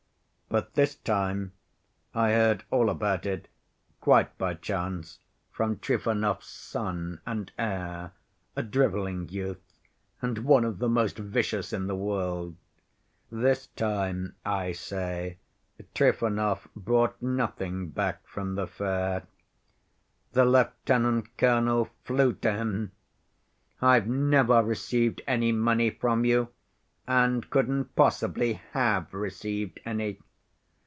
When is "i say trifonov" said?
14.43-16.67